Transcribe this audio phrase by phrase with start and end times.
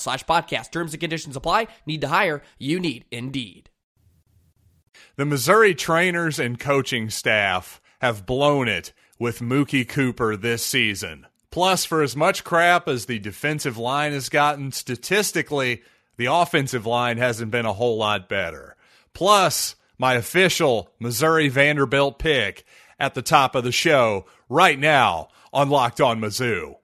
[0.00, 0.70] slash podcast.
[0.70, 1.68] Terms and conditions apply.
[1.86, 2.42] Need to hire?
[2.58, 3.70] You need Indeed.
[5.16, 11.26] The Missouri trainers and coaching staff have blown it with Mookie Cooper this season.
[11.50, 15.82] Plus, for as much crap as the defensive line has gotten, statistically,
[16.16, 18.76] the offensive line hasn't been a whole lot better.
[19.12, 22.64] Plus, my official Missouri Vanderbilt pick
[22.98, 26.76] at the top of the show right now on Locked On Mizzou.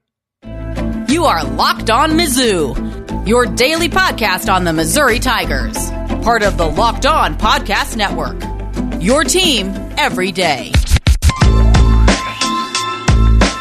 [1.08, 5.90] You are Locked On Mizzou, your daily podcast on the Missouri Tigers,
[6.22, 8.40] part of the Locked On Podcast Network.
[9.02, 10.70] Your team every day.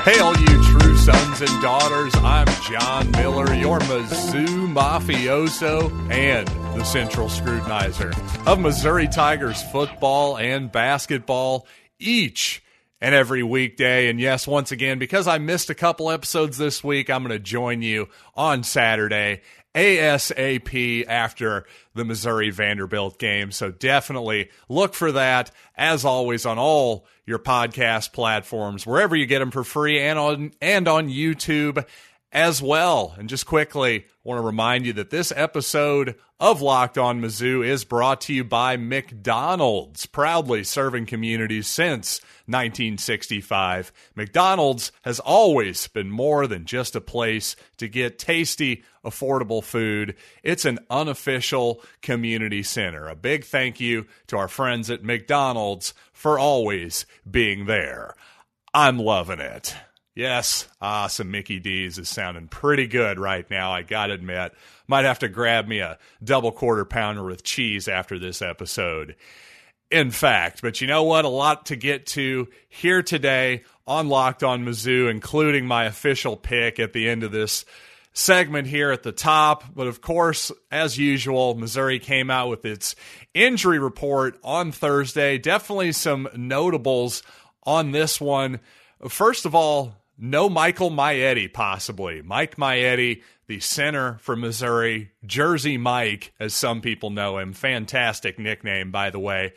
[0.04, 6.84] Hey, all you true sons and daughters, I'm John Miller, your Mizzou mafioso and the
[6.84, 11.66] central scrutinizer of Missouri Tigers football and basketball
[11.98, 12.62] each
[13.02, 14.10] and every weekday.
[14.10, 17.40] And yes, once again, because I missed a couple episodes this week, I'm going to
[17.40, 19.42] join you on Saturday
[19.76, 23.52] ASAP after the Missouri Vanderbilt game.
[23.52, 29.40] So definitely look for that, as always, on all your podcast platforms, wherever you get
[29.40, 31.86] them for free and on, and on YouTube
[32.32, 33.14] as well.
[33.18, 37.86] And just quickly, want to remind you that this episode of Locked On Mizzou is
[37.86, 43.92] brought to you by McDonald's, proudly serving communities since 1965.
[44.16, 50.16] McDonald's has always been more than just a place to get tasty, affordable food.
[50.42, 53.08] It's an unofficial community center.
[53.08, 58.16] A big thank you to our friends at McDonald's for always being there.
[58.74, 59.76] I'm loving it.
[60.16, 64.54] Yes, ah, some Mickey D's is sounding pretty good right now, I gotta admit.
[64.88, 69.18] Might have to grab me a double quarter pounder with cheese after this episode.
[69.92, 71.26] In fact, but you know what?
[71.26, 76.80] A lot to get to here today on Locked on Mizzou, including my official pick
[76.80, 77.66] at the end of this
[78.14, 79.66] segment here at the top.
[79.76, 82.96] But of course, as usual, Missouri came out with its
[83.34, 85.38] injury report on Thursday.
[85.38, 87.22] Definitely some notables
[87.64, 88.62] on this one.
[89.08, 92.22] First of all, no Michael Maietti, possibly.
[92.22, 97.54] Mike Maietti, the center for Missouri, Jersey Mike, as some people know him.
[97.54, 99.54] Fantastic nickname, by the way.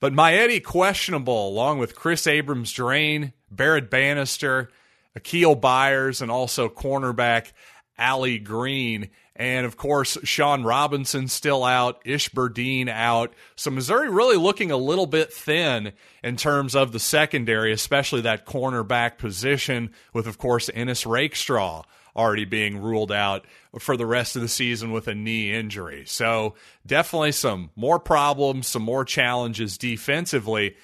[0.00, 4.70] But Maietti questionable, along with Kris Abrams-Draine, Barrett Bannister,
[5.18, 7.52] Akial Byers, and also cornerback
[7.96, 9.08] Allie Green.
[9.38, 13.34] And of course, Sean Robinson still out, Ish Burdine out.
[13.54, 15.92] So Missouri really looking a little bit thin
[16.24, 21.82] in terms of the secondary, especially that cornerback position, with of course Ennis Rakestraw
[22.16, 23.44] already being ruled out
[23.78, 26.04] for the rest of the season with a knee injury.
[26.06, 26.54] So
[26.86, 30.76] definitely some more problems, some more challenges defensively.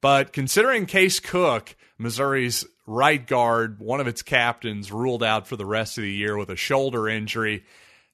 [0.00, 5.66] But considering Case Cook, Missouri's right guard, one of its captains, ruled out for the
[5.66, 7.64] rest of the year with a shoulder injury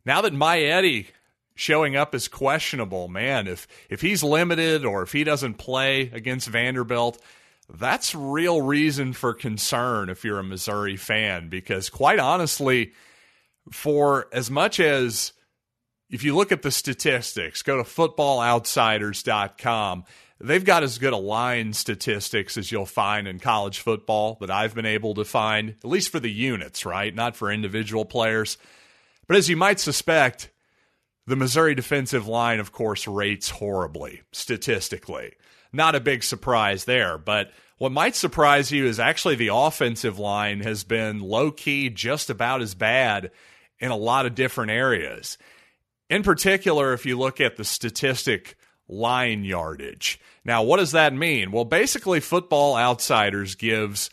[0.04, 1.06] now that Maietti
[1.54, 6.48] showing up is questionable, man, if if he's limited or if he doesn't play against
[6.48, 7.20] Vanderbilt,
[7.68, 12.92] that's real reason for concern if you're a Missouri fan because quite honestly,
[13.70, 15.32] for as much as
[16.10, 20.04] if you look at the statistics, go to footballoutsiders.com.
[20.40, 24.74] they've got as good a line statistics as you'll find in college football that I've
[24.74, 27.14] been able to find, at least for the units, right?
[27.14, 28.58] Not for individual players.
[29.26, 30.50] But as you might suspect,
[31.26, 35.32] the Missouri defensive line, of course, rates horribly statistically.
[35.72, 40.60] Not a big surprise there, but what might surprise you is actually the offensive line
[40.60, 43.30] has been low key just about as bad
[43.80, 45.36] in a lot of different areas.
[46.08, 48.56] In particular, if you look at the statistic
[48.88, 50.20] line yardage.
[50.44, 51.50] Now, what does that mean?
[51.50, 54.10] Well, basically, Football Outsiders gives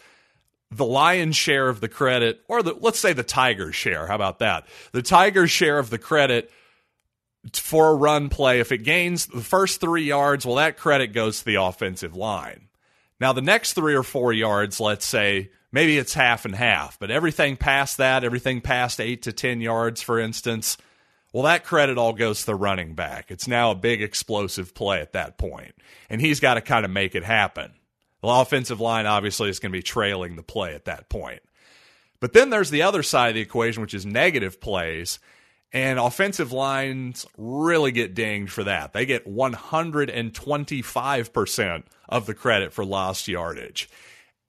[0.71, 4.07] the lion's share of the credit, or the, let's say the Tigers' share.
[4.07, 4.65] How about that?
[4.93, 6.49] The Tigers' share of the credit
[7.53, 8.59] for a run play.
[8.59, 12.69] If it gains the first three yards, well, that credit goes to the offensive line.
[13.19, 17.11] Now, the next three or four yards, let's say, maybe it's half and half, but
[17.11, 20.77] everything past that, everything past eight to 10 yards, for instance,
[21.33, 23.29] well, that credit all goes to the running back.
[23.29, 25.75] It's now a big explosive play at that point,
[26.09, 27.73] and he's got to kind of make it happen.
[28.21, 31.41] The offensive line obviously is going to be trailing the play at that point.
[32.19, 35.19] But then there's the other side of the equation, which is negative plays.
[35.73, 38.91] And offensive lines really get dinged for that.
[38.93, 43.89] They get 125% of the credit for lost yardage.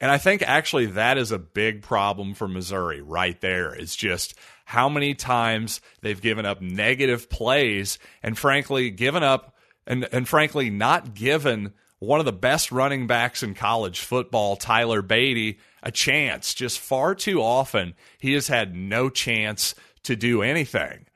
[0.00, 3.72] And I think actually that is a big problem for Missouri right there.
[3.72, 4.34] Is just
[4.64, 9.54] how many times they've given up negative plays and frankly given up
[9.86, 11.72] and, and frankly not given
[12.06, 16.52] one of the best running backs in college football, Tyler Badie, a chance.
[16.52, 21.06] Just far too often, he has had no chance to do anything.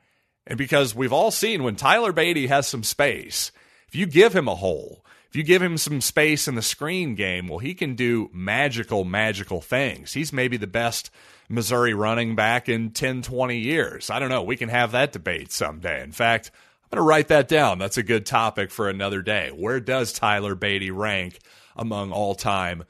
[0.47, 3.50] And because we've all seen when Tyler Badie has some space,
[3.88, 7.17] if you give him a hole, if you give him some space in the screen
[7.17, 10.12] game, well, he can do magical, magical things.
[10.12, 11.11] He's maybe the best
[11.49, 14.09] Missouri running back in 10, 20 years.
[14.09, 14.44] I don't know.
[14.44, 16.00] We can have that debate someday.
[16.03, 16.53] In fact,
[16.87, 17.79] I'm going to write that down.
[17.79, 19.50] That's a good topic for another day.
[19.53, 21.41] Where does Tyler Badie rank
[21.75, 22.85] among all time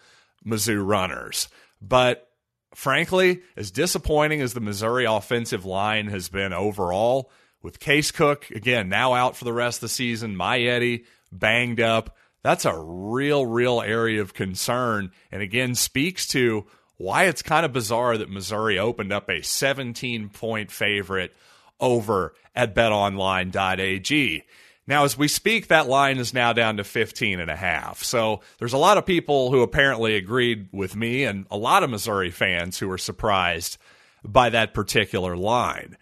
[0.45, 1.49] Mizzou runners?
[1.81, 2.29] But
[2.75, 7.31] frankly, as disappointing as the Missouri offensive line has been overall,
[7.63, 12.17] with Case Cook, again, now out for the rest of the season, Maietti banged up,
[12.43, 15.11] that's a real, real area of concern.
[15.33, 16.67] And again, speaks to
[16.97, 21.35] why it's kind of bizarre that Missouri opened up a 17 point favorite
[21.81, 24.45] over at betonline.ag.
[24.89, 28.05] Now, as we speak, that line is now down to 15 and a half.
[28.05, 31.91] So there's a lot of people who apparently agreed with me and a lot of
[31.91, 33.79] Missouri fans who were surprised
[34.25, 35.97] by that particular line.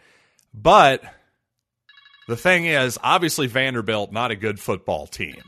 [0.53, 1.03] But
[2.29, 5.43] the thing is, obviously, Vanderbilt, not a good football team.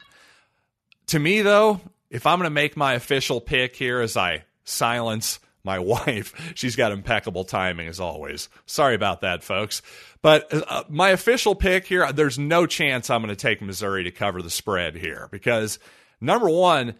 [1.09, 1.81] To me, though,
[2.11, 6.77] if I'm going to make my official pick here as I silence my wife, she's
[6.77, 8.49] got impeccable timing as always.
[8.65, 9.83] Sorry about that, folks.
[10.23, 14.11] But uh, my official pick here, there's no chance I'm going to take Missouri to
[14.11, 15.79] cover the spread here because,
[16.21, 16.95] number one,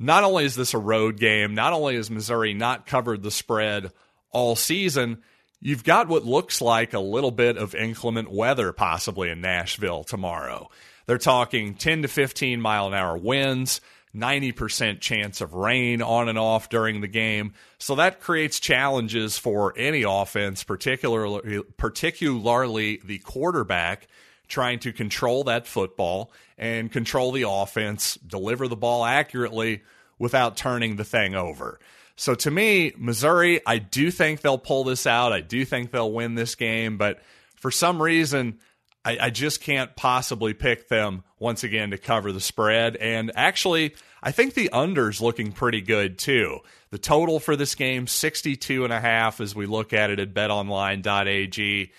[0.00, 3.92] not only is this a road game, not only has Missouri not covered the spread
[4.32, 5.22] all season,
[5.60, 10.70] you've got what looks like a little bit of inclement weather possibly in Nashville tomorrow.
[11.06, 13.80] They're talking 10 to 15 mile an hour winds,
[14.14, 17.52] 90% chance of rain on and off during the game.
[17.78, 24.08] So that creates challenges for any offense, particularly particularly the quarterback
[24.48, 29.82] trying to control that football and control the offense, deliver the ball accurately
[30.18, 31.78] without turning the thing over.
[32.16, 35.32] So to me, Missouri, I do think they'll pull this out.
[35.32, 37.22] I do think they'll win this game, but
[37.56, 38.58] for some reason,
[39.04, 42.96] I, I, just can't possibly pick them once again to cover the spread.
[42.96, 46.60] And actually, I think the under's looking pretty good too.
[46.90, 50.34] The total for this game, 62 and a half as we look at it at
[50.34, 51.92] betonline.ag.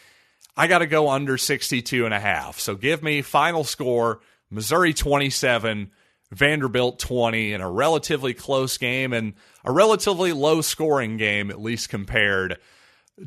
[0.58, 2.60] I got to go under 62 and a half.
[2.60, 5.92] So give me final score, Missouri 27,
[6.32, 11.90] Vanderbilt 20 in a relatively close game and a relatively low scoring game, at least
[11.90, 12.58] compared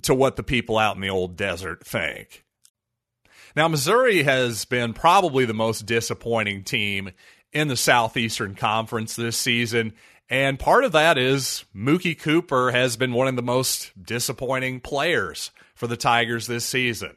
[0.02, 2.44] to what the people out in the old desert think.
[3.56, 7.12] Now, Missouri has been probably the most disappointing team
[7.54, 9.94] in the Southeastern Conference this season.
[10.28, 15.50] And part of that is Mookie Cooper has been one of the most disappointing players
[15.74, 17.16] for the Tigers this season.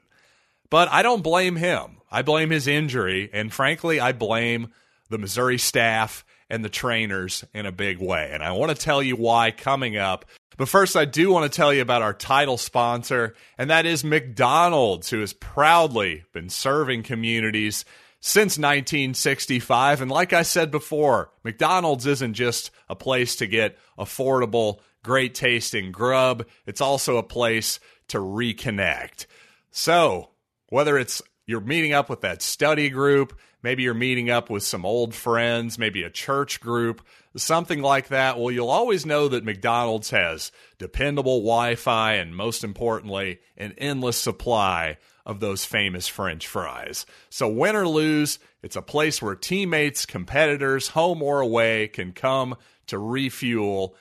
[0.69, 1.97] But I don't blame him.
[2.11, 3.29] I blame his injury.
[3.33, 4.69] And frankly, I blame
[5.09, 8.29] the Missouri staff and the trainers in a big way.
[8.31, 10.25] And I want to tell you why coming up.
[10.57, 14.03] But first, I do want to tell you about our title sponsor, and that is
[14.03, 17.85] McDonald's, who has proudly been serving communities
[18.19, 20.01] since 1965.
[20.01, 25.91] And like I said before, McDonald's isn't just a place to get affordable, great tasting
[25.91, 29.25] grub, it's also a place to reconnect.
[29.71, 30.29] So,
[30.69, 33.39] whether it's you're meeting up with that study group.
[33.63, 37.01] Maybe you're meeting up with some old friends, maybe a church group,
[37.35, 38.37] something like that.
[38.37, 44.17] Well, you'll always know that McDonald's has dependable Wi Fi and, most importantly, an endless
[44.17, 44.97] supply
[45.27, 47.05] of those famous French fries.
[47.29, 52.55] So, win or lose, it's a place where teammates, competitors, home or away, can come
[52.87, 53.93] to refuel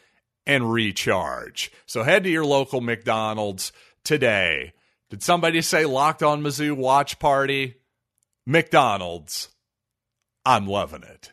[0.46, 1.72] and recharge.
[1.84, 3.72] So, head to your local McDonald's
[4.04, 4.72] today.
[5.10, 7.74] Did somebody say locked on Mizzou watch party?
[8.46, 9.48] McDonald's.
[10.44, 11.32] I'm loving it.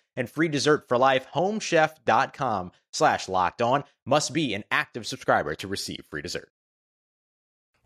[0.15, 1.27] and free dessert for life.
[1.33, 6.49] Homechef.com slash locked on must be an active subscriber to receive free dessert.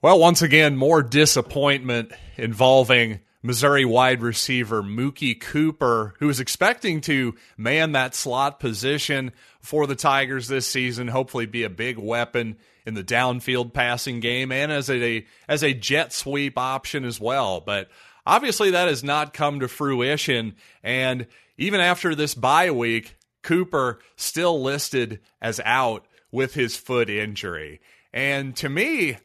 [0.02, 7.36] Well, once again, more disappointment involving Missouri wide receiver Mookie Cooper, who is expecting to
[7.58, 12.96] man that slot position for the Tigers this season, hopefully be a big weapon in
[12.96, 17.62] the downfield passing game and as a as a jet sweep option as well.
[17.62, 17.90] But
[18.26, 21.28] obviously that has not come to fruition and
[21.58, 27.80] even after this bye week, Cooper still listed as out with his foot injury.
[28.12, 29.18] And to me,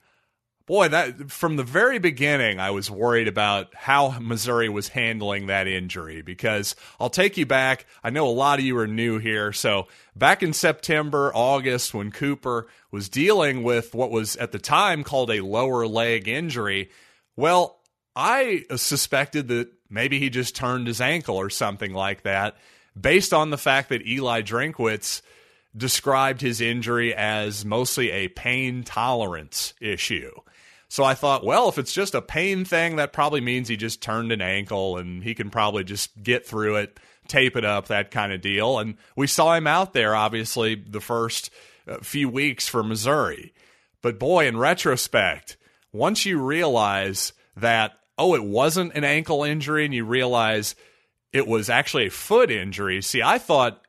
[0.67, 5.67] boy, that from the very beginning, I was worried about how Missouri was handling that
[5.67, 7.87] injury because I'll take you back.
[8.05, 9.53] I know a lot of you are new here.
[9.53, 15.03] So, back in September, August, when Cooper was dealing with what was at the time
[15.03, 16.91] called a lower leg injury,
[17.35, 17.81] well,
[18.15, 22.57] I suspected that maybe he just turned his ankle or something like that,
[22.99, 25.21] based on the fact that Eli Drinkwitz
[25.77, 30.33] described his injury as mostly a pain tolerance issue.
[30.89, 34.03] So I thought, well, if it's just a pain thing, that probably means he just
[34.03, 38.11] turned an ankle and he can probably just get through it, tape it up, that
[38.11, 38.81] kind of deal.
[38.81, 41.51] And we saw him out there, obviously, the first
[41.87, 43.55] uh, few weeks for Missouri.
[44.03, 45.57] But boy, in retrospect,
[45.93, 50.77] once you realize that oh, it wasn't an ankle injury, and you realize
[51.33, 53.01] it was actually a foot injury.
[53.03, 53.83] See, I thought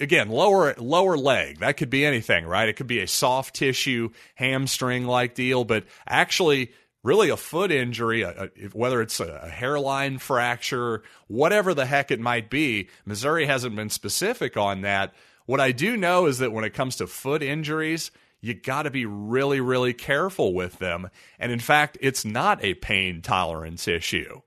[0.00, 2.68] again lower lower leg that could be anything, right?
[2.68, 6.72] It could be a soft tissue hamstring like deal, but actually.
[7.02, 12.10] Really, a foot injury, a, a, whether it's a, a hairline fracture, whatever the heck
[12.10, 15.12] it might be, Missouri hasn't been specific on that.
[15.44, 18.10] What I do know is that when it comes to foot injuries,
[18.44, 21.08] you got to be really, really careful with them.
[21.38, 24.42] And in fact, it's not a pain tolerance issue.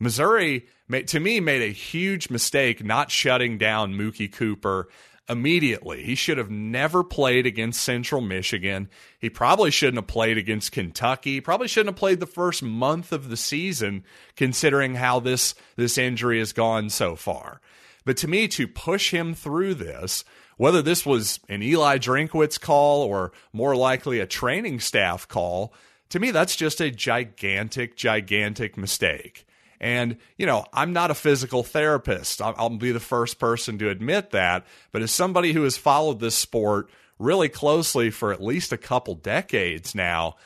[0.00, 0.66] Missouri,
[1.08, 4.88] to me, made a huge mistake not shutting down Mookie Cooper
[5.28, 6.02] immediately.
[6.02, 8.88] He should have never played against Central Michigan.
[9.18, 11.42] He probably shouldn't have played against Kentucky.
[11.42, 16.38] Probably shouldn't have played the first month of the season, considering how this, this injury
[16.38, 17.60] has gone so far.
[18.06, 20.24] But to me, to push him through this,
[20.56, 25.72] whether this was an Eli Drinkwitz call or more likely a training staff call,
[26.10, 29.46] to me, that's just a gigantic, gigantic mistake.
[29.80, 32.40] And, you know, I'm not a physical therapist.
[32.40, 34.66] I'll, I'll, be the first person to admit that.
[34.92, 39.14] But as somebody who has followed this sport really closely for at least a couple
[39.14, 40.36] decades now,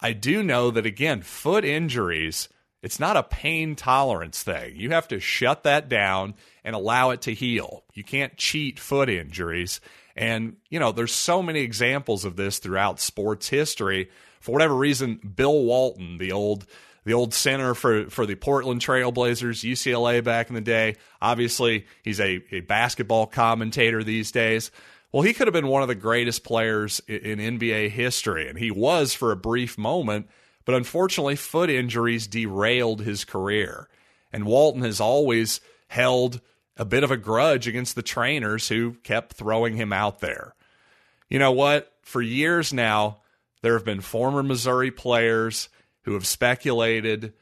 [0.00, 2.48] I do know that, again, foot injuries
[2.82, 4.76] it's not a pain tolerance thing.
[4.76, 7.84] You have to shut that down and allow it to heal.
[7.94, 9.80] You can't cheat foot injuries.
[10.14, 14.10] And, you know, there's so many examples of this throughout sports history.
[14.40, 16.66] For whatever reason, Bill Walton, the old
[17.04, 20.96] the old center for, for the Portland Trailblazers, UCLA back in the day.
[21.22, 24.72] Obviously, he's a, a basketball commentator these days.
[25.12, 28.72] Well, he could have been one of the greatest players in NBA history, and he
[28.72, 30.28] was for a brief moment
[30.66, 33.88] but unfortunately, foot injuries derailed his career.
[34.32, 36.42] And Walton has always held
[36.76, 40.54] a bit of a grudge against the trainers who kept throwing him out there.
[41.30, 41.92] You know what?
[42.02, 43.22] For years now,
[43.62, 45.68] there have been former Missouri players
[46.02, 47.32] who have speculated.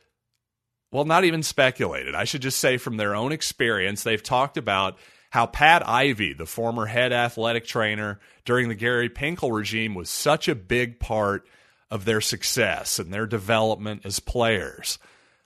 [0.92, 2.14] Well, not even speculated.
[2.14, 4.98] I should just say from their own experience, they've talked about
[5.30, 10.46] how Pat Ivey, the former head athletic trainer during the Gary Pinkel regime, was such
[10.46, 11.48] a big part
[11.94, 14.98] of their success and their development as players.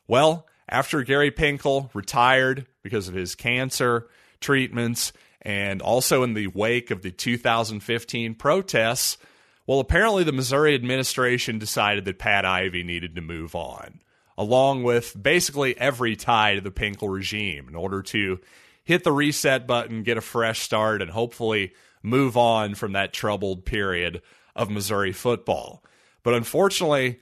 [0.09, 4.09] Well, after Gary Pinkel retired because of his cancer
[4.41, 5.13] treatments
[5.43, 9.19] and also in the wake of the 2015 protests,
[9.67, 14.01] well, apparently the Missouri administration decided that Pat Ivey needed to move on,
[14.39, 18.41] along with basically every tie to the Pinkel regime in order to
[18.85, 23.67] hit the reset button, get a fresh start, and hopefully move on from that troubled
[23.67, 24.23] period
[24.57, 25.85] of Missouri football.
[26.29, 27.21] But unfortunately,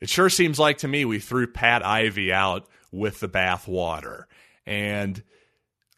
[0.00, 4.26] it sure seems like to me we threw Pat Ivey out with the bathwater.
[4.64, 5.20] And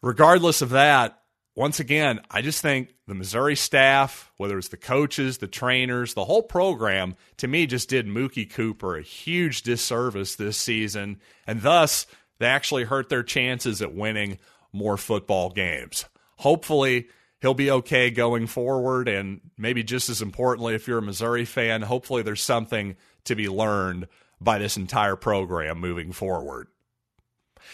[0.01, 1.21] regardless of that,
[1.55, 6.25] once again, I just think the Missouri staff, whether it's the coaches, the trainers, the
[6.25, 11.19] whole program, to me just did Mookie Cooper a huge disservice this season.
[11.45, 12.07] And thus,
[12.39, 14.39] they actually hurt their chances at winning
[14.73, 16.05] more football games.
[16.37, 17.09] Hopefully,
[17.41, 19.07] he'll be okay going forward.
[19.07, 23.49] And maybe just as importantly, if you're a Missouri fan, hopefully there's something to be
[23.49, 24.07] learned
[24.39, 26.67] by this entire program moving forward.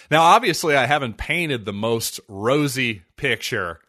[0.10, 3.80] Now, obviously, I haven't painted the most rosy picture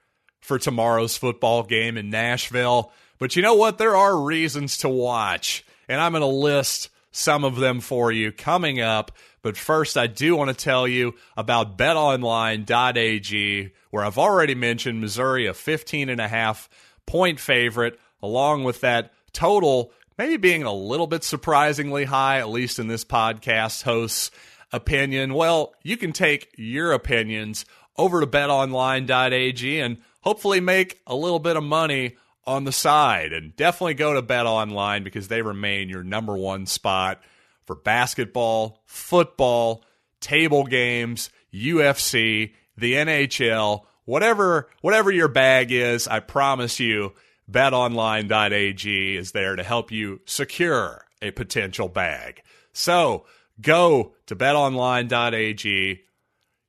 [0.41, 3.79] for tomorrow's football game in Nashville, but you know what?
[3.79, 8.33] There are reasons to watch, and I'm going to list some of them for you
[8.33, 9.13] coming up.
[9.41, 15.47] But first, I do want to tell you about betonline.ag, where I've already mentioned Missouri,
[15.47, 16.69] a 15 and a half
[17.07, 22.79] point favorite, along with that total maybe being a little bit surprisingly high, at least
[22.79, 24.33] in this podcast host's
[24.73, 25.35] opinion.
[25.35, 27.65] Well, you can take your opinions
[27.97, 33.33] over to betonline.ag and hopefully make a little bit of money on the side.
[33.33, 37.23] And definitely go to betonline because they remain your number one spot
[37.65, 39.85] for basketball, football,
[40.21, 47.13] table games, UFC, the NHL, whatever whatever your bag is, I promise you
[47.51, 52.43] betonline.ag is there to help you secure a potential bag.
[52.73, 53.27] So,
[53.61, 56.05] go to betonline.ag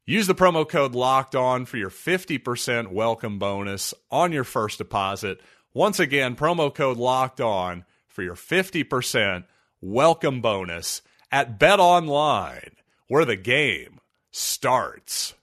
[0.07, 5.41] Use the promo code locked on for your 50% welcome bonus on your first deposit.
[5.75, 9.43] Once again, promo code locked on for your 50%
[9.81, 11.01] welcome bonus
[11.33, 12.71] at Bet Online,
[13.09, 13.99] where the game
[14.31, 15.33] starts.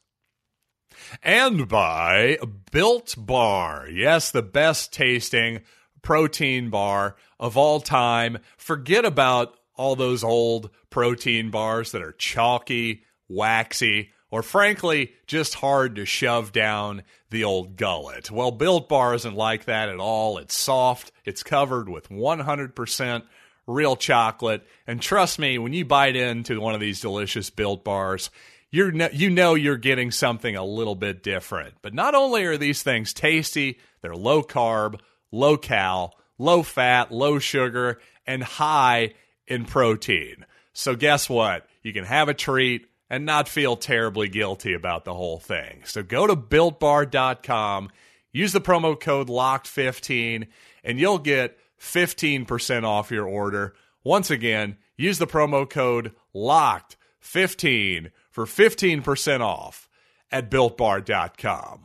[1.23, 2.39] And by
[2.71, 3.91] Built Bar.
[3.91, 5.61] Yes, the best tasting
[6.01, 8.39] protein bar of all time.
[8.57, 15.95] Forget about all those old protein bars that are chalky, waxy, or frankly, just hard
[15.95, 18.31] to shove down the old gullet.
[18.31, 20.39] Well, Built Bar isn't like that at all.
[20.39, 23.23] It's soft, it's covered with 100%
[23.67, 24.67] real chocolate.
[24.87, 28.31] And trust me, when you bite into one of these delicious Built Bars,
[28.71, 31.75] you're you know you're getting something a little bit different.
[31.83, 34.99] But not only are these things tasty, they're low carb,
[35.31, 39.13] low cal, low fat, low sugar, and high
[39.47, 40.47] in protein.
[40.73, 41.69] So guess what?
[41.83, 45.83] You can have a treat and not feel terribly guilty about the whole thing.
[45.85, 47.91] So go to builtbar.com,
[48.33, 50.49] use the promo code LOCKED15,
[50.83, 53.75] and you'll get 15% off your order.
[54.03, 59.91] Once again, use the promo code LOCKED15 for 15% off
[60.31, 61.85] at builtbar.com.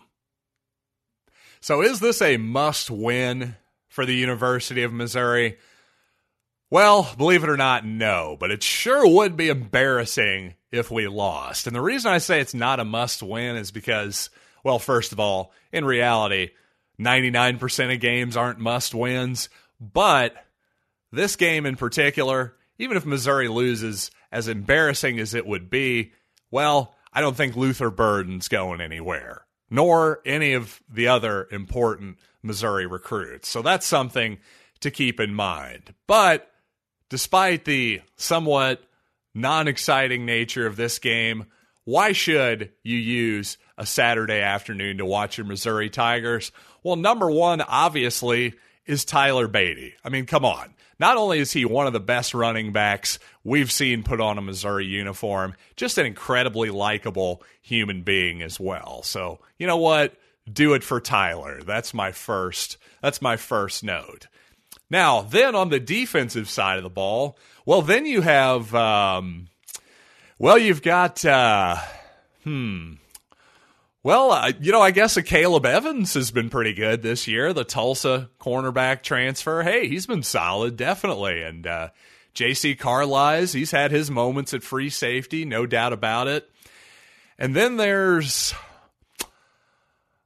[1.60, 3.58] So, is this a must win
[3.90, 5.58] for the University of Missouri?
[6.70, 11.66] Well, believe it or not, no, but it sure would be embarrassing if we lost.
[11.66, 14.30] And the reason I say it's not a must win is because,
[14.66, 16.50] well, first of all, in reality,
[17.00, 19.48] 99% of games aren't must wins.
[19.80, 20.36] But
[21.12, 26.12] this game in particular, even if Missouri loses, as embarrassing as it would be,
[26.52, 32.86] well, I don't think Luther Burden's going anywhere, nor any of the other important Missouri
[32.86, 33.48] recruits.
[33.48, 34.38] So that's something
[34.82, 35.94] to keep in mind.
[36.08, 36.52] But
[37.10, 38.84] despite the somewhat
[39.34, 41.46] non exciting nature of this game,
[41.84, 46.52] why should you use a Saturday afternoon to watch your Missouri Tigers?
[46.84, 48.54] Well, number one, obviously,
[48.86, 49.94] is Tyler Badie.
[50.04, 50.74] I mean, come on.
[51.00, 54.42] Not only is he one of the best running backs we've seen put on a
[54.42, 59.04] Missouri uniform, just an incredibly likable human being as well.
[59.04, 60.16] So, you know what?
[60.52, 61.62] Do it for Tyler.
[61.62, 64.28] That's my first that's my first note.
[64.90, 69.48] Now, then on the defensive side of the ball, well, then you have, um,
[70.40, 71.78] well, you've got, uh,
[72.44, 72.94] hmm.
[74.04, 77.52] Well, uh, you know, I guess Akayleb Evans has been pretty good this year.
[77.52, 79.64] The Tulsa cornerback transfer.
[79.64, 81.42] Hey, he's been solid, definitely.
[81.42, 81.90] And uh,
[82.34, 82.76] J.C.
[82.76, 86.50] Carlies, he's had his moments at free safety, no doubt about it.
[87.38, 88.54] And then there's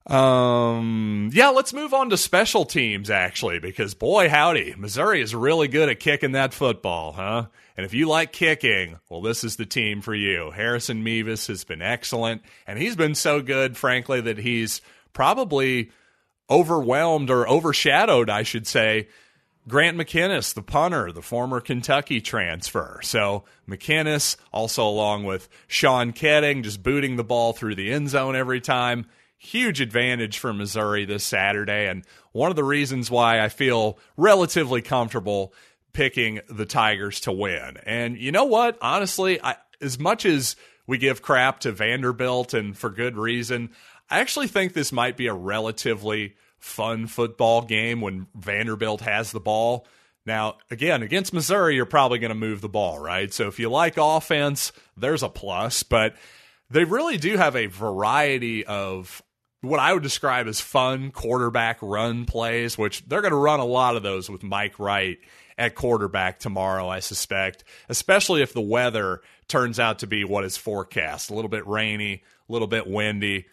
[0.08, 5.68] Um, yeah, let's move on to special teams actually, because boy, howdy, Missouri is really
[5.68, 7.46] good at kicking that football, huh?
[7.78, 10.52] And if you like kicking, well, this is the team for you.
[10.52, 14.82] Harrison Mevis has been excellent, and he's been so good, frankly, that he's
[15.14, 15.92] probably
[16.50, 19.08] overwhelmed or overshadowed, I should say,
[19.68, 23.00] Grant McKinniss, the punter, the former Kentucky transfer.
[23.04, 28.36] So McKinniss, also along with Sean Koetting, just booting the ball through the end zone
[28.36, 29.06] every time.
[29.44, 31.88] Huge advantage for Missouri this Saturday.
[31.88, 35.52] And one of the reasons why I feel relatively comfortable
[35.94, 37.78] picking the Tigers to win.
[37.84, 38.78] And you know what?
[38.84, 43.72] Honestly, I, as much as we give crap to Vanderbilt and for good reason,
[44.12, 49.40] I actually think this might be a relatively fun football game when Vanderbilt has the
[49.40, 49.88] ball.
[50.24, 53.34] Now, again, against Missouri, you're probably going to move the ball, right?
[53.34, 56.14] So if you like offense, there's a plus, but
[56.70, 59.24] they really do have a variety of
[59.62, 63.66] what I would describe as fun quarterback run plays, which they're going to run a
[63.66, 65.20] lot of those with Mike Wright
[65.58, 70.58] at quarterback tomorrow, I suspect, especially if the weather turns out to be what is
[70.58, 73.46] forecast a little bit rainy, a little bit windy.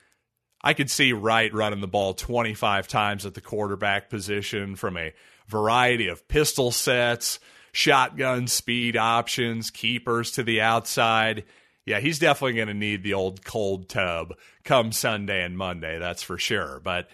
[0.62, 5.12] I could see Wright running the ball 25 times at the quarterback position from a
[5.46, 7.38] variety of pistol sets,
[7.72, 11.44] shotgun speed options, keepers to the outside.
[11.88, 16.22] Yeah, he's definitely going to need the old cold tub come Sunday and Monday, that's
[16.22, 16.80] for sure.
[16.84, 17.08] But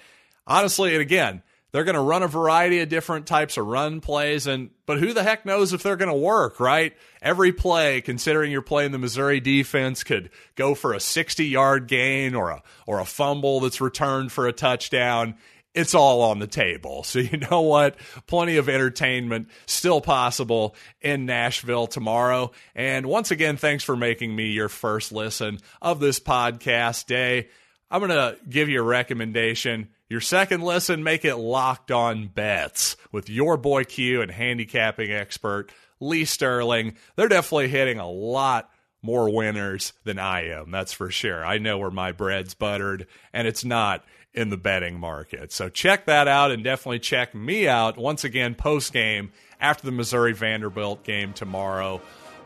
[0.46, 1.42] honestly, and again,
[1.74, 5.12] they're going to run a variety of different types of run plays and but who
[5.12, 6.94] the heck knows if they're going to work, right?
[7.20, 12.50] Every play, considering you're playing the Missouri defense, could go for a 60-yard gain or
[12.50, 15.34] a or a fumble that's returned for a touchdown.
[15.74, 17.02] It's all on the table.
[17.02, 17.96] So you know what?
[18.26, 22.52] Plenty of entertainment still possible in Nashville tomorrow.
[22.74, 27.48] And once again, thanks for making me your first listen of this podcast day.
[27.90, 32.96] I'm going to give you a recommendation your second listen, make it locked on bets
[33.10, 36.96] with your boy Q and handicapping expert Lee Sterling.
[37.16, 38.70] They're definitely hitting a lot
[39.02, 41.44] more winners than I am, that's for sure.
[41.44, 44.04] I know where my bread's buttered, and it's not
[44.34, 45.52] in the betting market.
[45.52, 49.92] So check that out and definitely check me out once again post game after the
[49.92, 52.00] Missouri Vanderbilt game tomorrow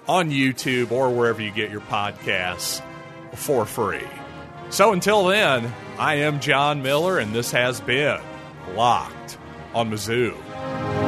[0.07, 2.83] on YouTube or wherever you get your podcasts
[3.35, 4.07] for free.
[4.71, 8.21] So until then, I am John Miller, and this has been
[8.75, 9.39] Locked
[9.75, 11.08] on Mizzou.